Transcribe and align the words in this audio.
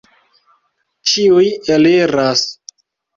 Ĉiuj 1.11 1.45
eliras! 1.75 2.47